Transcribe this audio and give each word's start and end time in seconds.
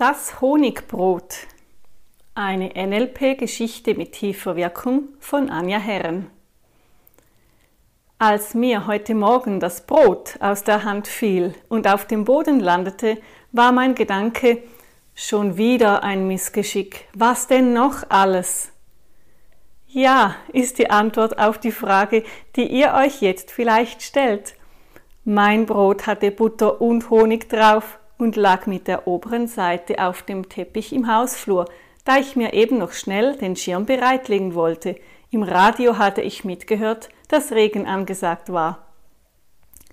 Das 0.00 0.40
Honigbrot. 0.40 1.46
Eine 2.34 2.70
NLP-Geschichte 2.74 3.94
mit 3.94 4.12
tiefer 4.12 4.56
Wirkung 4.56 5.10
von 5.18 5.50
Anja 5.50 5.78
Herren. 5.78 6.30
Als 8.18 8.54
mir 8.54 8.86
heute 8.86 9.14
Morgen 9.14 9.60
das 9.60 9.84
Brot 9.84 10.38
aus 10.40 10.64
der 10.64 10.84
Hand 10.84 11.06
fiel 11.06 11.54
und 11.68 11.86
auf 11.86 12.06
dem 12.06 12.24
Boden 12.24 12.60
landete, 12.60 13.18
war 13.52 13.72
mein 13.72 13.94
Gedanke 13.94 14.62
schon 15.14 15.58
wieder 15.58 16.02
ein 16.02 16.26
Missgeschick. 16.26 17.06
Was 17.12 17.46
denn 17.46 17.74
noch 17.74 18.08
alles? 18.08 18.72
Ja, 19.86 20.34
ist 20.50 20.78
die 20.78 20.88
Antwort 20.88 21.38
auf 21.38 21.58
die 21.58 21.72
Frage, 21.72 22.24
die 22.56 22.68
ihr 22.68 22.94
euch 22.94 23.20
jetzt 23.20 23.50
vielleicht 23.50 24.00
stellt. 24.00 24.54
Mein 25.26 25.66
Brot 25.66 26.06
hatte 26.06 26.30
Butter 26.30 26.80
und 26.80 27.10
Honig 27.10 27.50
drauf 27.50 27.99
und 28.20 28.36
lag 28.36 28.66
mit 28.66 28.86
der 28.86 29.06
oberen 29.06 29.46
Seite 29.46 29.98
auf 29.98 30.22
dem 30.22 30.48
Teppich 30.48 30.92
im 30.92 31.12
Hausflur, 31.12 31.66
da 32.04 32.18
ich 32.18 32.36
mir 32.36 32.52
eben 32.52 32.78
noch 32.78 32.92
schnell 32.92 33.36
den 33.36 33.56
Schirm 33.56 33.86
bereitlegen 33.86 34.54
wollte. 34.54 34.96
Im 35.30 35.42
Radio 35.42 35.98
hatte 35.98 36.22
ich 36.22 36.44
mitgehört, 36.44 37.08
dass 37.28 37.52
Regen 37.52 37.86
angesagt 37.86 38.52
war. 38.52 38.86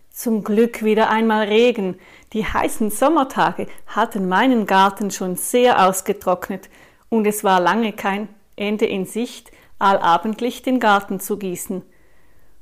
Zum 0.10 0.44
Glück 0.44 0.84
wieder 0.84 1.12
einmal 1.12 1.48
Regen. 1.48 2.00
Die 2.34 2.44
heißen 2.44 2.90
Sommertage 2.90 3.68
hatten 3.86 4.28
meinen 4.28 4.66
Garten 4.66 5.12
schon 5.12 5.36
sehr 5.36 5.88
ausgetrocknet 5.88 6.70
und 7.10 7.28
es 7.28 7.44
war 7.44 7.60
lange 7.60 7.94
kein 7.94 8.30
Ende 8.56 8.86
in 8.86 9.06
Sicht, 9.06 9.52
allabendlich 9.78 10.64
den 10.64 10.80
Garten 10.80 11.20
zu 11.20 11.38
gießen. 11.38 11.84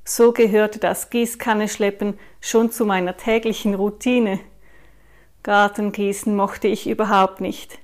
So 0.03 0.33
gehörte 0.33 0.79
das 0.79 1.09
Gießkanne 1.09 1.69
schleppen 1.69 2.19
schon 2.41 2.71
zu 2.71 2.85
meiner 2.85 3.15
täglichen 3.15 3.73
Routine. 3.73 4.39
Gartengießen 5.45 6.35
mochte 6.35 6.67
ich 6.67 6.89
überhaupt 6.89 7.39
nicht. 7.39 7.77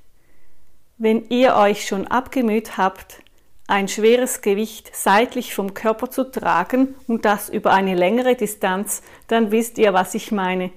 Wenn 0.97 1.29
ihr 1.29 1.55
euch 1.55 1.85
schon 1.85 2.07
abgemüht 2.07 2.75
habt, 2.77 3.21
ein 3.67 3.87
schweres 3.87 4.41
Gewicht 4.41 4.89
seitlich 4.95 5.53
vom 5.53 5.75
Körper 5.75 6.09
zu 6.09 6.23
tragen 6.23 6.95
und 7.05 7.23
das 7.23 7.49
über 7.49 7.71
eine 7.71 7.93
längere 7.93 8.33
Distanz, 8.33 9.03
dann 9.27 9.51
wisst 9.51 9.77
ihr, 9.77 9.93
was 9.93 10.15
ich 10.15 10.31
meine. 10.31 10.71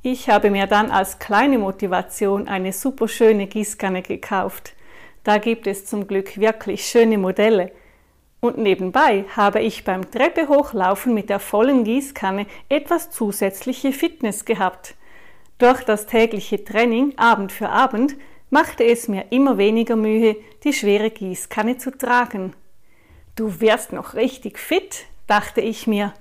Ich 0.00 0.30
habe 0.30 0.48
mir 0.48 0.66
dann 0.66 0.90
als 0.90 1.18
kleine 1.18 1.58
Motivation 1.58 2.48
eine 2.48 2.72
super 2.72 3.06
schöne 3.06 3.46
Gießkanne 3.46 4.00
gekauft. 4.00 4.72
Da 5.22 5.36
gibt 5.36 5.66
es 5.66 5.84
zum 5.84 6.06
Glück 6.06 6.38
wirklich 6.40 6.86
schöne 6.86 7.18
Modelle. 7.18 7.72
Und 8.40 8.56
nebenbei 8.56 9.26
habe 9.36 9.60
ich 9.60 9.84
beim 9.84 10.10
Treppe 10.10 10.48
hochlaufen 10.48 11.12
mit 11.12 11.28
der 11.28 11.40
vollen 11.40 11.84
Gießkanne 11.84 12.46
etwas 12.70 13.10
zusätzliche 13.10 13.92
Fitness 13.92 14.46
gehabt. 14.46 14.94
Durch 15.62 15.84
das 15.84 16.06
tägliche 16.06 16.64
Training 16.64 17.16
Abend 17.18 17.52
für 17.52 17.68
Abend 17.68 18.16
machte 18.50 18.82
es 18.82 19.06
mir 19.06 19.26
immer 19.30 19.58
weniger 19.58 19.94
Mühe, 19.94 20.34
die 20.64 20.72
schwere 20.72 21.08
Gießkanne 21.08 21.78
zu 21.78 21.96
tragen. 21.96 22.52
Du 23.36 23.60
wärst 23.60 23.92
noch 23.92 24.14
richtig 24.14 24.58
fit, 24.58 25.04
dachte 25.28 25.60
ich 25.60 25.86
mir. 25.86 26.14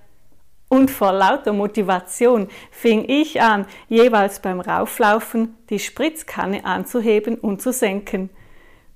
Und 0.69 0.91
vor 0.91 1.11
lauter 1.11 1.53
Motivation 1.53 2.49
fing 2.69 3.03
ich 3.09 3.41
an, 3.41 3.65
jeweils 3.89 4.43
beim 4.43 4.59
Rauflaufen 4.59 5.57
die 5.71 5.79
Spritzkanne 5.79 6.63
anzuheben 6.63 7.33
und 7.33 7.63
zu 7.63 7.73
senken. 7.73 8.29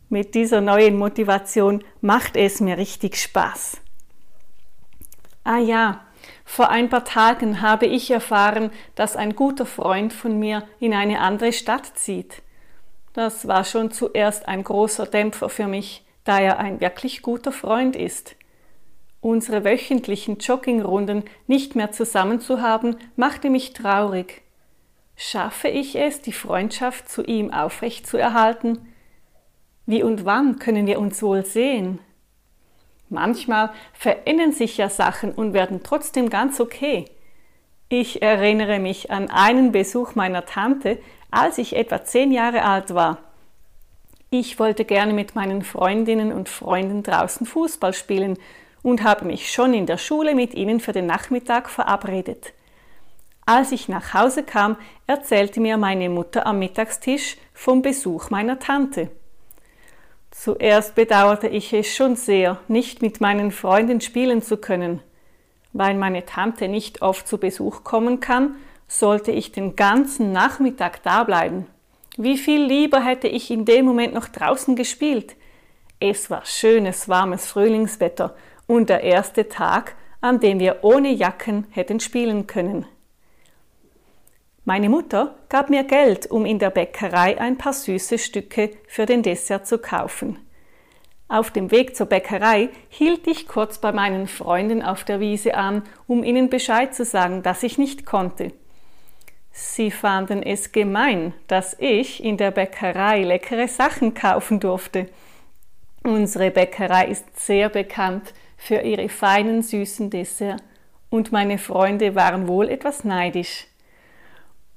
Mit 0.09 0.35
dieser 0.35 0.61
neuen 0.61 0.95
Motivation 0.95 1.83
macht 2.01 2.37
es 2.37 2.61
mir 2.61 2.77
richtig 2.77 3.19
Spaß. 3.19 3.77
Ah 5.43 5.57
ja, 5.57 6.04
vor 6.45 6.69
ein 6.69 6.89
paar 6.89 7.03
Tagen 7.03 7.61
habe 7.61 7.87
ich 7.87 8.09
erfahren, 8.11 8.71
dass 8.93 9.17
ein 9.17 9.35
guter 9.35 9.65
Freund 9.65 10.13
von 10.13 10.39
mir 10.39 10.63
in 10.79 10.93
eine 10.93 11.19
andere 11.19 11.51
Stadt 11.51 11.97
zieht. 11.97 12.43
Das 13.13 13.47
war 13.47 13.63
schon 13.65 13.91
zuerst 13.91 14.47
ein 14.47 14.63
großer 14.63 15.07
Dämpfer 15.07 15.49
für 15.49 15.67
mich, 15.67 16.05
da 16.23 16.39
er 16.39 16.59
ein 16.59 16.79
wirklich 16.79 17.21
guter 17.23 17.51
Freund 17.51 17.95
ist. 17.95 18.35
Unsere 19.21 19.65
wöchentlichen 19.65 20.37
Joggingrunden 20.37 21.23
nicht 21.47 21.75
mehr 21.75 21.91
zusammen 21.91 22.39
zu 22.39 22.61
haben, 22.61 22.95
machte 23.15 23.49
mich 23.49 23.73
traurig. 23.73 24.43
Schaffe 25.15 25.67
ich 25.67 25.95
es, 25.95 26.21
die 26.21 26.33
Freundschaft 26.33 27.09
zu 27.09 27.23
ihm 27.23 27.51
aufrecht 27.51 28.05
zu 28.05 28.17
erhalten? 28.17 28.93
Wie 29.87 30.03
und 30.03 30.25
wann 30.25 30.59
können 30.59 30.85
wir 30.85 30.99
uns 30.99 31.23
wohl 31.23 31.45
sehen? 31.45 31.99
Manchmal 33.09 33.71
verändern 33.93 34.51
sich 34.51 34.77
ja 34.77 34.89
Sachen 34.89 35.31
und 35.31 35.53
werden 35.53 35.81
trotzdem 35.83 36.29
ganz 36.29 36.59
okay. 36.59 37.05
Ich 37.87 38.21
erinnere 38.21 38.79
mich 38.79 39.11
an 39.11 39.29
einen 39.29 39.71
Besuch 39.71 40.15
meiner 40.15 40.45
Tante, 40.45 40.97
als 41.29 41.57
ich 41.57 41.75
etwa 41.75 42.03
zehn 42.03 42.31
Jahre 42.31 42.63
alt 42.63 42.95
war. 42.95 43.19
Ich 44.31 44.59
wollte 44.59 44.85
gerne 44.85 45.13
mit 45.13 45.35
meinen 45.35 45.61
Freundinnen 45.61 46.33
und 46.33 46.49
Freunden 46.49 47.03
draußen 47.03 47.45
Fußball 47.45 47.93
spielen 47.93 48.37
und 48.81 49.03
habe 49.03 49.25
mich 49.25 49.51
schon 49.51 49.73
in 49.73 49.85
der 49.85 49.97
Schule 49.97 50.35
mit 50.35 50.53
ihnen 50.53 50.79
für 50.79 50.91
den 50.91 51.05
Nachmittag 51.05 51.69
verabredet. 51.69 52.53
Als 53.45 53.71
ich 53.71 53.87
nach 53.87 54.15
Hause 54.15 54.43
kam, 54.43 54.75
erzählte 55.05 55.59
mir 55.59 55.77
meine 55.77 56.09
Mutter 56.09 56.47
am 56.47 56.57
Mittagstisch 56.57 57.37
vom 57.53 57.83
Besuch 57.83 58.31
meiner 58.31 58.57
Tante. 58.57 59.11
Zuerst 60.45 60.93
bedauerte 60.93 61.47
ich 61.47 61.73
es 61.73 61.87
schon 61.95 62.15
sehr, 62.15 62.59
nicht 62.67 63.01
mit 63.01 63.19
meinen 63.19 63.49
Freunden 63.49 63.99
spielen 63.99 64.43
zu 64.43 64.57
können. 64.57 65.01
Weil 65.73 65.95
meine 65.95 66.23
Tante 66.23 66.67
nicht 66.67 67.01
oft 67.01 67.27
zu 67.27 67.39
Besuch 67.39 67.83
kommen 67.83 68.19
kann, 68.19 68.53
sollte 68.87 69.31
ich 69.31 69.53
den 69.53 69.75
ganzen 69.75 70.33
Nachmittag 70.33 71.01
da 71.01 71.23
bleiben. 71.23 71.65
Wie 72.15 72.37
viel 72.37 72.63
lieber 72.63 73.01
hätte 73.01 73.27
ich 73.27 73.49
in 73.49 73.65
dem 73.65 73.85
Moment 73.85 74.13
noch 74.13 74.27
draußen 74.27 74.75
gespielt. 74.75 75.35
Es 75.99 76.29
war 76.29 76.45
schönes, 76.45 77.09
warmes 77.09 77.47
Frühlingswetter 77.47 78.35
und 78.67 78.89
der 78.89 79.01
erste 79.01 79.49
Tag, 79.49 79.95
an 80.21 80.39
dem 80.39 80.59
wir 80.59 80.83
ohne 80.83 81.09
Jacken 81.09 81.65
hätten 81.71 81.99
spielen 81.99 82.45
können. 82.45 82.85
Meine 84.67 84.89
Mutter 84.89 85.35
gab 85.47 85.69
mir 85.69 85.83
Geld, 85.83 86.31
um 86.31 86.43
in 86.43 86.57
der 86.57 86.71
Bäckerei 86.71 87.39
ein 87.39 87.55
paar 87.55 87.73
süße 87.73 88.17
Stücke 88.17 88.71
für 88.87 89.05
den 89.05 89.21
Dessert 89.21 89.67
zu 89.67 89.77
kaufen. 89.77 90.39
Auf 91.27 91.51
dem 91.51 91.69
Weg 91.69 91.95
zur 91.95 92.07
Bäckerei 92.07 92.69
hielt 92.89 93.27
ich 93.27 93.47
kurz 93.47 93.77
bei 93.77 93.91
meinen 93.91 94.27
Freunden 94.27 94.81
auf 94.81 95.03
der 95.03 95.19
Wiese 95.19 95.53
an, 95.53 95.83
um 96.07 96.23
ihnen 96.23 96.49
Bescheid 96.49 96.95
zu 96.95 97.05
sagen, 97.05 97.43
dass 97.43 97.61
ich 97.61 97.77
nicht 97.77 98.07
konnte. 98.07 98.53
Sie 99.51 99.91
fanden 99.91 100.41
es 100.41 100.71
gemein, 100.71 101.33
dass 101.45 101.75
ich 101.79 102.23
in 102.23 102.37
der 102.37 102.49
Bäckerei 102.49 103.21
leckere 103.21 103.67
Sachen 103.67 104.15
kaufen 104.15 104.59
durfte. 104.59 105.07
Unsere 106.03 106.49
Bäckerei 106.49 107.05
ist 107.07 107.39
sehr 107.39 107.69
bekannt 107.69 108.33
für 108.57 108.79
ihre 108.79 109.09
feinen 109.09 109.61
süßen 109.61 110.09
Dessert 110.09 110.63
und 111.11 111.31
meine 111.31 111.59
Freunde 111.59 112.15
waren 112.15 112.47
wohl 112.47 112.67
etwas 112.67 113.03
neidisch. 113.03 113.67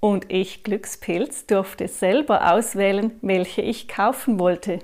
Und 0.00 0.30
ich, 0.30 0.62
Glückspilz, 0.62 1.46
durfte 1.46 1.88
selber 1.88 2.52
auswählen, 2.52 3.12
welche 3.20 3.62
ich 3.62 3.88
kaufen 3.88 4.38
wollte. 4.38 4.78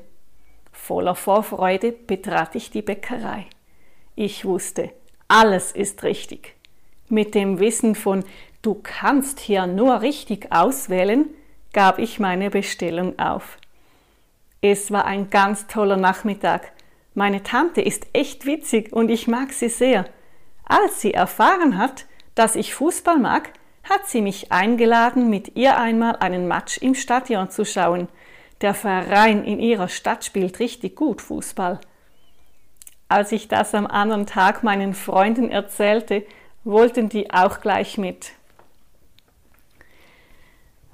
Voller 0.73 1.15
Vorfreude 1.15 1.93
betrat 1.93 2.55
ich 2.57 2.71
die 2.71 2.83
Bäckerei. 2.83 3.47
Ich 4.17 4.45
wusste, 4.45 4.91
alles 5.29 5.73
ist 5.73 6.03
richtig. 6.03 6.55
Mit 7.09 7.35
dem 7.35 7.59
Wissen 7.61 7.95
von 7.95 8.25
Du 8.63 8.81
kannst 8.83 9.41
hier 9.41 9.67
nur 9.67 10.01
richtig 10.01 10.51
auswählen, 10.51 11.27
gab 11.73 11.99
ich 11.99 12.19
meine 12.19 12.49
Bestellung 12.51 13.19
auf. 13.19 13.59
Es 14.63 14.91
war 14.91 15.05
ein 15.05 15.29
ganz 15.29 15.67
toller 15.67 15.99
Nachmittag. 15.99 16.73
Meine 17.13 17.43
Tante 17.43 17.83
ist 17.83 18.07
echt 18.15 18.47
witzig 18.47 18.93
und 18.93 19.11
ich 19.11 19.29
mag 19.29 19.53
sie 19.53 19.69
sehr. 19.69 20.07
Als 20.65 21.03
sie 21.03 21.13
erfahren 21.13 21.77
hat, 21.77 22.07
dass 22.35 22.57
ich 22.57 22.75
Fußball 22.75 23.19
mag, 23.19 23.51
hat 23.85 24.07
sie 24.07 24.23
mich 24.23 24.51
eingeladen, 24.51 25.31
mit 25.31 25.57
ihr 25.57 25.79
einmal 25.79 26.17
einen 26.17 26.49
Match 26.49 26.79
im 26.79 26.95
Stadion 26.95 27.51
zu 27.51 27.65
schauen. 27.65 28.09
Der 28.61 28.75
Verein 28.75 29.45
in 29.45 29.61
ihrer 29.61 29.89
Stadt 29.89 30.25
spielt 30.25 30.59
richtig 30.59 30.97
gut 30.97 31.21
Fußball. 31.21 31.81
Als 33.09 33.33
ich 33.33 33.49
das 33.49 33.75
am 33.75 33.87
anderen 33.87 34.27
Tag 34.27 34.63
meinen 34.63 34.95
Freunden 34.95 35.51
erzählte, 35.51 36.25
wollten 36.65 37.09
die 37.11 37.31
auch 37.31 37.61
gleich 37.61 37.99
mit. 37.99 38.33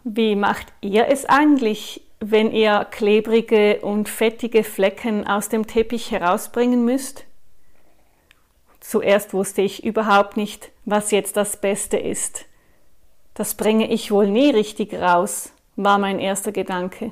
Wie 0.02 0.34
macht 0.34 0.66
ihr 0.81 1.06
es 1.08 1.26
eigentlich, 1.26 2.02
wenn 2.19 2.50
ihr 2.50 2.86
klebrige 2.90 3.81
und 3.81 4.08
fettige 4.08 4.64
Flecken 4.64 5.26
aus 5.26 5.48
dem 5.48 5.66
Teppich 5.66 6.10
herausbringen 6.10 6.84
müsst? 6.84 7.25
Zuerst 8.81 9.32
wusste 9.32 9.62
ich 9.62 9.84
überhaupt 9.84 10.36
nicht, 10.36 10.72
was 10.84 11.10
jetzt 11.10 11.36
das 11.36 11.60
Beste 11.60 11.98
ist. 11.98 12.46
Das 13.40 13.54
bringe 13.54 13.90
ich 13.90 14.10
wohl 14.10 14.28
nie 14.28 14.50
richtig 14.50 14.92
raus, 14.92 15.54
war 15.75 15.98
mein 15.98 16.19
erster 16.19 16.52
Gedanke. 16.52 17.10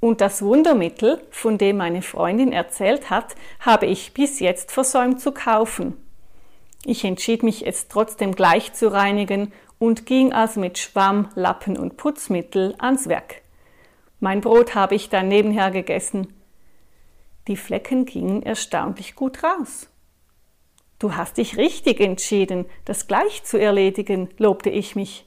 Und 0.00 0.20
das 0.20 0.42
Wundermittel, 0.42 1.22
von 1.30 1.56
dem 1.56 1.76
meine 1.76 2.02
Freundin 2.02 2.50
erzählt 2.50 3.10
hat, 3.10 3.36
habe 3.60 3.86
ich 3.86 4.12
bis 4.12 4.40
jetzt 4.40 4.72
versäumt 4.72 5.20
zu 5.20 5.30
kaufen. 5.30 5.96
Ich 6.84 7.04
entschied 7.04 7.44
mich 7.44 7.64
es 7.64 7.86
trotzdem 7.86 8.34
gleich 8.34 8.72
zu 8.72 8.88
reinigen 8.88 9.52
und 9.78 10.04
ging 10.04 10.32
also 10.32 10.58
mit 10.58 10.78
Schwamm, 10.78 11.28
Lappen 11.36 11.78
und 11.78 11.96
Putzmittel 11.96 12.74
ans 12.78 13.06
Werk. 13.06 13.42
Mein 14.18 14.40
Brot 14.40 14.74
habe 14.74 14.96
ich 14.96 15.10
dann 15.10 15.28
nebenher 15.28 15.70
gegessen. 15.70 16.34
Die 17.46 17.56
Flecken 17.56 18.04
gingen 18.04 18.42
erstaunlich 18.42 19.14
gut 19.14 19.44
raus. 19.44 19.89
Du 21.00 21.16
hast 21.16 21.38
dich 21.38 21.56
richtig 21.56 21.98
entschieden, 21.98 22.66
das 22.84 23.06
gleich 23.06 23.42
zu 23.42 23.58
erledigen, 23.58 24.28
lobte 24.36 24.68
ich 24.68 24.94
mich. 24.94 25.24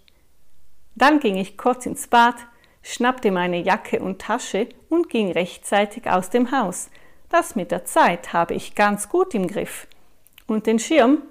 Dann 0.96 1.20
ging 1.20 1.36
ich 1.36 1.58
kurz 1.58 1.88
ins 1.88 2.08
Bad, 2.08 2.36
schnappte 2.84 3.32
meine 3.32 3.60
Jacke 3.60 4.00
und 4.00 4.22
Tasche 4.22 4.70
und 4.90 5.10
ging 5.10 5.32
rechtzeitig 5.32 6.08
aus 6.08 6.30
dem 6.30 6.52
Haus. 6.52 6.92
Das 7.30 7.56
mit 7.56 7.72
der 7.72 7.86
Zeit 7.86 8.34
habe 8.34 8.54
ich 8.54 8.76
ganz 8.76 9.10
gut 9.10 9.34
im 9.34 9.48
Griff. 9.48 9.88
Und 10.46 10.68
den 10.68 10.78
Schirm, 10.78 11.24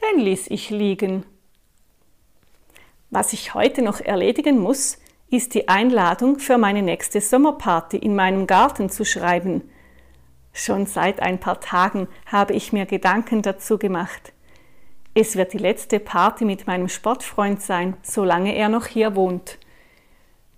den 0.00 0.20
ließ 0.20 0.46
ich 0.46 0.70
liegen. 0.70 1.26
Was 3.10 3.34
ich 3.34 3.52
heute 3.52 3.82
noch 3.82 4.00
erledigen 4.00 4.58
muss, 4.58 4.96
ist 5.30 5.52
die 5.52 5.68
Einladung 5.68 6.38
für 6.38 6.56
meine 6.56 6.80
nächste 6.80 7.20
Sommerparty 7.20 7.98
in 7.98 8.16
meinem 8.16 8.46
Garten 8.46 8.88
zu 8.88 9.04
schreiben. 9.04 9.70
Schon 10.52 10.86
seit 10.86 11.20
ein 11.20 11.38
paar 11.38 11.60
Tagen 11.60 12.08
habe 12.26 12.54
ich 12.54 12.72
mir 12.72 12.86
Gedanken 12.86 13.42
dazu 13.42 13.78
gemacht. 13.78 14.32
Es 15.14 15.36
wird 15.36 15.52
die 15.52 15.58
letzte 15.58 15.98
Party 16.00 16.44
mit 16.44 16.66
meinem 16.66 16.88
Sportfreund 16.88 17.60
sein, 17.60 17.96
solange 18.02 18.54
er 18.54 18.68
noch 18.68 18.86
hier 18.86 19.16
wohnt. 19.16 19.58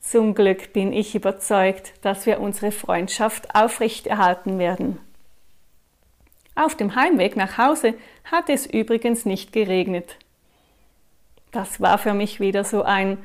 Zum 0.01 0.35
Glück 0.35 0.73
bin 0.73 0.93
ich 0.93 1.15
überzeugt, 1.15 1.95
dass 2.03 2.27
wir 2.27 2.41
unsere 2.41 2.73
Freundschaft 2.73 3.55
aufrechterhalten 3.55 4.59
werden. 4.59 4.99
Auf 6.55 6.77
dem 6.77 6.97
Heimweg 6.97 7.37
nach 7.37 7.57
Hause 7.57 7.95
hat 8.25 8.51
es 8.51 8.67
übrigens 8.67 9.25
nicht 9.25 9.53
geregnet. 9.53 10.17
Das 11.51 11.81
war 11.81 11.99
für 11.99 12.15
mich 12.15 12.41
wieder 12.41 12.65
so 12.65 12.83
ein 12.83 13.19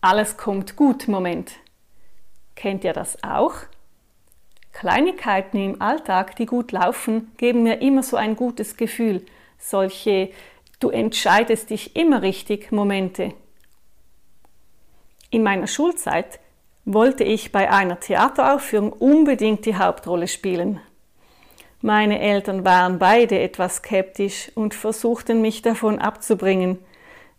Alles 0.00 0.36
kommt 0.36 0.74
gut 0.76 1.06
Moment. 1.06 1.52
Kennt 2.56 2.82
ihr 2.82 2.92
das 2.92 3.22
auch? 3.22 3.54
Kleinigkeiten 4.72 5.58
im 5.58 5.82
Alltag, 5.82 6.36
die 6.36 6.46
gut 6.46 6.72
laufen, 6.72 7.32
geben 7.36 7.62
mir 7.62 7.80
immer 7.80 8.02
so 8.02 8.16
ein 8.16 8.36
gutes 8.36 8.76
Gefühl. 8.76 9.24
Solche 9.58 10.30
Du 10.82 10.90
entscheidest 10.90 11.70
dich 11.70 11.94
immer 11.94 12.22
richtig 12.22 12.72
Momente. 12.72 13.34
In 15.30 15.44
meiner 15.44 15.68
Schulzeit 15.68 16.40
wollte 16.84 17.22
ich 17.22 17.52
bei 17.52 17.70
einer 17.70 18.00
Theateraufführung 18.00 18.92
unbedingt 18.92 19.64
die 19.64 19.76
Hauptrolle 19.76 20.26
spielen. 20.26 20.80
Meine 21.82 22.18
Eltern 22.18 22.64
waren 22.64 22.98
beide 22.98 23.38
etwas 23.38 23.76
skeptisch 23.76 24.50
und 24.56 24.74
versuchten 24.74 25.40
mich 25.40 25.62
davon 25.62 26.00
abzubringen. 26.00 26.80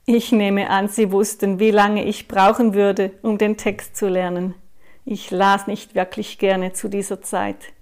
Ich 0.06 0.32
nehme 0.32 0.70
an, 0.70 0.88
sie 0.88 1.12
wussten, 1.12 1.60
wie 1.60 1.72
lange 1.72 2.06
ich 2.06 2.30
brauchen 2.30 2.74
würde, 2.74 3.12
um 3.24 3.38
den 3.38 3.58
Text 3.58 3.98
zu 3.98 4.08
lernen. 4.08 4.56
Ich 5.06 5.32
las 5.32 5.68
nicht 5.68 5.96
wirklich 5.96 6.38
gerne 6.38 6.74
zu 6.74 6.88
dieser 6.88 7.22
Zeit. 7.22 7.74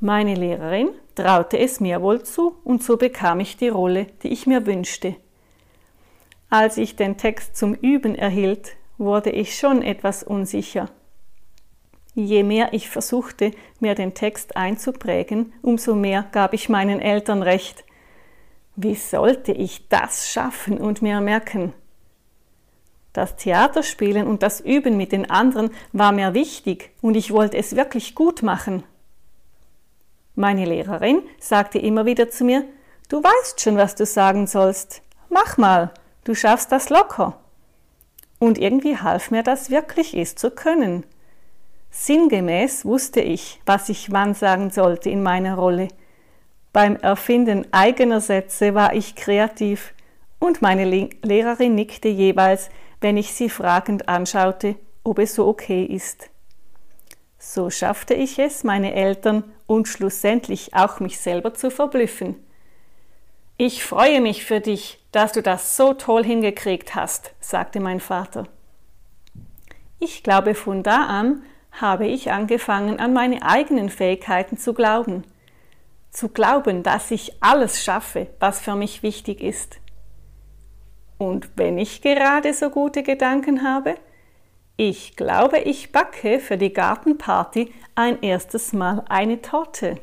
Meine 0.00 0.34
Lehrerin 0.34 0.88
traute 1.14 1.58
es 1.58 1.78
mir 1.78 2.02
wohl 2.02 2.22
zu 2.22 2.56
und 2.64 2.82
so 2.82 2.96
bekam 2.96 3.40
ich 3.40 3.56
die 3.56 3.68
Rolle, 3.68 4.06
die 4.22 4.28
ich 4.28 4.46
mir 4.46 4.66
wünschte. 4.66 5.16
Als 6.48 6.78
ich 6.78 6.96
den 6.96 7.16
Text 7.16 7.56
zum 7.56 7.74
Üben 7.74 8.16
erhielt, 8.16 8.72
wurde 8.98 9.30
ich 9.30 9.56
schon 9.56 9.82
etwas 9.82 10.22
unsicher. 10.22 10.90
Je 12.14 12.42
mehr 12.42 12.72
ich 12.72 12.88
versuchte, 12.88 13.52
mir 13.78 13.94
den 13.94 14.14
Text 14.14 14.56
einzuprägen, 14.56 15.52
umso 15.62 15.94
mehr 15.94 16.26
gab 16.32 16.54
ich 16.54 16.68
meinen 16.68 17.00
Eltern 17.00 17.42
recht. 17.42 17.84
Wie 18.74 18.96
sollte 18.96 19.52
ich 19.52 19.88
das 19.88 20.30
schaffen 20.30 20.78
und 20.78 21.02
mir 21.02 21.20
merken? 21.20 21.72
Das 23.12 23.36
Theaterspielen 23.36 24.26
und 24.26 24.42
das 24.42 24.60
Üben 24.60 24.96
mit 24.96 25.12
den 25.12 25.30
anderen 25.30 25.70
war 25.92 26.12
mir 26.12 26.34
wichtig 26.34 26.92
und 27.00 27.16
ich 27.16 27.32
wollte 27.32 27.56
es 27.56 27.74
wirklich 27.74 28.14
gut 28.14 28.42
machen. 28.42 28.84
Meine 30.36 30.64
Lehrerin 30.64 31.22
sagte 31.38 31.78
immer 31.78 32.06
wieder 32.06 32.30
zu 32.30 32.44
mir, 32.44 32.64
du 33.08 33.22
weißt 33.22 33.60
schon, 33.60 33.76
was 33.76 33.96
du 33.96 34.06
sagen 34.06 34.46
sollst. 34.46 35.02
Mach 35.28 35.58
mal, 35.58 35.92
du 36.24 36.34
schaffst 36.34 36.70
das 36.70 36.88
locker. 36.88 37.38
Und 38.38 38.56
irgendwie 38.56 38.96
half 38.96 39.30
mir 39.30 39.42
das 39.42 39.70
wirklich, 39.70 40.14
es 40.14 40.36
zu 40.36 40.50
können. 40.50 41.04
Sinngemäß 41.90 42.84
wusste 42.84 43.20
ich, 43.20 43.60
was 43.66 43.88
ich 43.88 44.12
wann 44.12 44.34
sagen 44.34 44.70
sollte 44.70 45.10
in 45.10 45.22
meiner 45.22 45.56
Rolle. 45.56 45.88
Beim 46.72 46.96
Erfinden 46.96 47.66
eigener 47.72 48.20
Sätze 48.20 48.74
war 48.74 48.94
ich 48.94 49.16
kreativ 49.16 49.92
und 50.38 50.62
meine 50.62 50.84
Lehrerin 50.84 51.74
nickte 51.74 52.08
jeweils, 52.08 52.70
wenn 53.00 53.16
ich 53.16 53.32
sie 53.32 53.48
fragend 53.48 54.08
anschaute, 54.08 54.76
ob 55.04 55.18
es 55.18 55.34
so 55.34 55.46
okay 55.46 55.84
ist. 55.84 56.30
So 57.38 57.70
schaffte 57.70 58.14
ich 58.14 58.38
es, 58.38 58.64
meine 58.64 58.94
Eltern 58.94 59.44
und 59.66 59.88
schlussendlich 59.88 60.74
auch 60.74 61.00
mich 61.00 61.18
selber 61.18 61.54
zu 61.54 61.70
verblüffen. 61.70 62.36
Ich 63.56 63.84
freue 63.84 64.20
mich 64.20 64.44
für 64.44 64.60
dich, 64.60 64.98
dass 65.12 65.32
du 65.32 65.42
das 65.42 65.76
so 65.76 65.94
toll 65.94 66.24
hingekriegt 66.24 66.94
hast, 66.94 67.34
sagte 67.40 67.80
mein 67.80 68.00
Vater. 68.00 68.44
Ich 69.98 70.22
glaube, 70.22 70.54
von 70.54 70.82
da 70.82 71.06
an 71.06 71.42
habe 71.72 72.06
ich 72.06 72.30
angefangen, 72.30 72.98
an 72.98 73.12
meine 73.12 73.42
eigenen 73.42 73.90
Fähigkeiten 73.90 74.56
zu 74.56 74.74
glauben. 74.74 75.24
Zu 76.10 76.28
glauben, 76.28 76.82
dass 76.82 77.10
ich 77.10 77.42
alles 77.42 77.82
schaffe, 77.82 78.28
was 78.40 78.60
für 78.60 78.74
mich 78.74 79.02
wichtig 79.02 79.42
ist. 79.42 79.78
Und 81.20 81.50
wenn 81.56 81.76
ich 81.76 82.00
gerade 82.00 82.54
so 82.54 82.70
gute 82.70 83.02
Gedanken 83.02 83.62
habe, 83.62 83.96
ich 84.78 85.16
glaube, 85.16 85.58
ich 85.58 85.92
backe 85.92 86.40
für 86.40 86.56
die 86.56 86.72
Gartenparty 86.72 87.74
ein 87.94 88.22
erstes 88.22 88.72
Mal 88.72 89.04
eine 89.06 89.42
Torte. 89.42 89.96